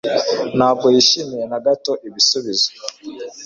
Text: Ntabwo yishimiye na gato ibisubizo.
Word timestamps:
Ntabwo 0.57 0.85
yishimiye 0.93 1.45
na 1.51 1.59
gato 1.65 1.91
ibisubizo. 2.07 2.69